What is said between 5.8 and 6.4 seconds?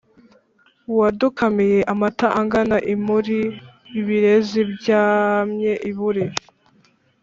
i Buri